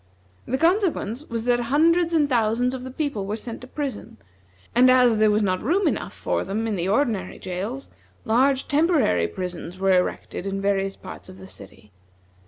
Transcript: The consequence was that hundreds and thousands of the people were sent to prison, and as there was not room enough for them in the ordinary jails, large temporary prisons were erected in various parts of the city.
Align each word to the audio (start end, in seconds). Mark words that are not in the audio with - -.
The 0.47 0.57
consequence 0.57 1.25
was 1.29 1.45
that 1.45 1.59
hundreds 1.59 2.15
and 2.15 2.27
thousands 2.27 2.73
of 2.73 2.83
the 2.83 2.89
people 2.89 3.27
were 3.27 3.35
sent 3.35 3.61
to 3.61 3.67
prison, 3.67 4.17
and 4.73 4.89
as 4.89 5.17
there 5.17 5.29
was 5.29 5.43
not 5.43 5.61
room 5.61 5.87
enough 5.87 6.15
for 6.15 6.43
them 6.43 6.65
in 6.65 6.75
the 6.75 6.87
ordinary 6.87 7.37
jails, 7.37 7.91
large 8.25 8.67
temporary 8.67 9.27
prisons 9.27 9.77
were 9.77 9.91
erected 9.91 10.47
in 10.47 10.59
various 10.59 10.95
parts 10.97 11.29
of 11.29 11.37
the 11.37 11.45
city. 11.45 11.91